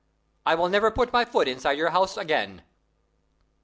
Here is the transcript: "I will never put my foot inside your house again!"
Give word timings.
"I 0.47 0.55
will 0.55 0.67
never 0.67 0.89
put 0.89 1.13
my 1.13 1.25
foot 1.25 1.47
inside 1.47 1.77
your 1.77 1.91
house 1.91 2.17
again!" 2.17 2.63